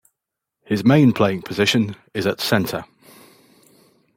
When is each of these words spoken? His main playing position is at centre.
His 0.65 0.83
main 0.83 1.13
playing 1.13 1.43
position 1.43 1.95
is 2.15 2.25
at 2.25 2.41
centre. 2.41 2.85